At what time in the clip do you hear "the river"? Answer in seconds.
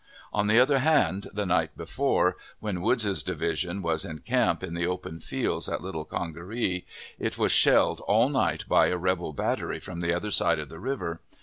10.69-11.21